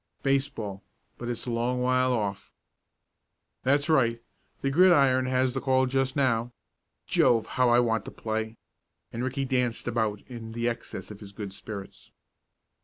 [0.23, 0.81] "Baseball.
[1.19, 2.51] But it's a long while off."
[3.61, 4.19] "That's right
[4.63, 6.53] the gridiron has the call just now.
[7.05, 8.57] Jove, how I want to play!"
[9.13, 12.09] and Ricky danced about in the excess of his good spirits.